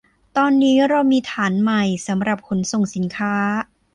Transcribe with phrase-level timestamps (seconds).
[0.37, 3.35] ตอนนี้เรามีฐานใหม่สำหรับขนส่งสินค้า